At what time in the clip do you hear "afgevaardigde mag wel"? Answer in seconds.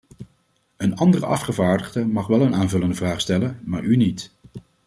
1.25-2.41